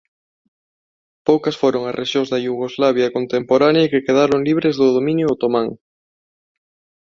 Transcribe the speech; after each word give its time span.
Poucas 1.27 1.55
foron 1.61 1.83
as 1.89 1.97
rexións 2.01 2.29
da 2.29 2.41
Iugoslavia 2.47 3.13
contemporánea 3.17 3.89
que 3.91 4.03
quedaron 4.05 4.45
libres 4.47 4.75
do 4.81 4.87
dominio 4.97 5.25
otomán. 5.35 5.67